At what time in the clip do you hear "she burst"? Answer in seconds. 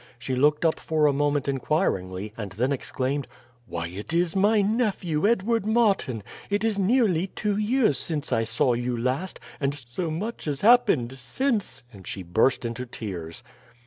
12.07-12.65